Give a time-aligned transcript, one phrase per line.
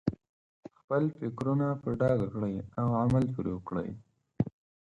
[0.79, 3.89] خپل فکرونه په ډاګه کړئ او عمل پرې وکړئ.